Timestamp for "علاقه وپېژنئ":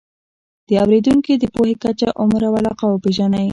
2.59-3.47